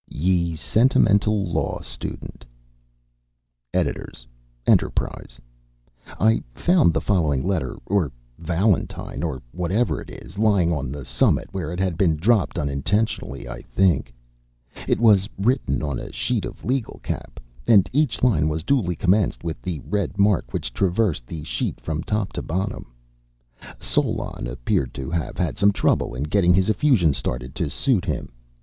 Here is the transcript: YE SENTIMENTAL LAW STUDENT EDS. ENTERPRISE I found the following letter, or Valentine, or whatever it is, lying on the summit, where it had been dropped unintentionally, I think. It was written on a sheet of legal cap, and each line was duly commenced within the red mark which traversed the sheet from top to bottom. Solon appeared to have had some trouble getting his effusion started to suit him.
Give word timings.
YE 0.09 0.55
SENTIMENTAL 0.55 1.45
LAW 1.49 1.79
STUDENT 1.83 2.43
EDS. 3.71 4.25
ENTERPRISE 4.65 5.39
I 6.19 6.41
found 6.55 6.91
the 6.91 6.99
following 7.01 7.45
letter, 7.45 7.77
or 7.85 8.11
Valentine, 8.39 9.21
or 9.21 9.43
whatever 9.51 10.01
it 10.01 10.09
is, 10.09 10.39
lying 10.39 10.73
on 10.73 10.91
the 10.91 11.05
summit, 11.05 11.49
where 11.51 11.71
it 11.71 11.79
had 11.79 11.99
been 11.99 12.15
dropped 12.15 12.57
unintentionally, 12.57 13.47
I 13.47 13.61
think. 13.61 14.11
It 14.87 14.99
was 14.99 15.29
written 15.37 15.83
on 15.83 15.99
a 15.99 16.11
sheet 16.11 16.45
of 16.45 16.65
legal 16.65 16.99
cap, 17.03 17.39
and 17.67 17.87
each 17.93 18.23
line 18.23 18.49
was 18.49 18.63
duly 18.63 18.95
commenced 18.95 19.43
within 19.43 19.61
the 19.69 19.87
red 19.87 20.17
mark 20.17 20.51
which 20.51 20.73
traversed 20.73 21.27
the 21.27 21.43
sheet 21.43 21.79
from 21.79 22.01
top 22.01 22.33
to 22.33 22.41
bottom. 22.41 22.91
Solon 23.77 24.47
appeared 24.47 24.95
to 24.95 25.11
have 25.11 25.37
had 25.37 25.59
some 25.59 25.71
trouble 25.71 26.17
getting 26.23 26.55
his 26.55 26.71
effusion 26.71 27.13
started 27.13 27.53
to 27.53 27.69
suit 27.69 28.05
him. 28.05 28.31